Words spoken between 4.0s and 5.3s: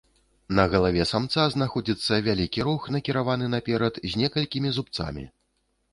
з некалькімі зубцамі.